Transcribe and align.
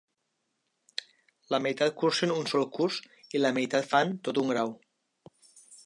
La 1.55 1.59
meitat 1.65 1.93
cursen 2.03 2.35
un 2.37 2.49
sol 2.53 2.65
curs 2.79 2.99
i 3.39 3.43
la 3.45 3.55
meitat 3.59 3.89
fan 3.95 4.19
tot 4.29 4.45
un 4.45 4.55
grau. 4.55 4.75